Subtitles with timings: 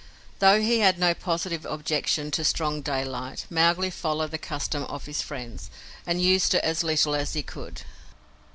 [0.39, 5.21] Though he had no positive objection to strong daylight, Mowgli followed the custom of his
[5.21, 5.69] friends,
[6.07, 7.83] and used it as little as he could.